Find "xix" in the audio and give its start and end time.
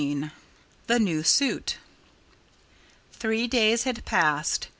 0.01-0.31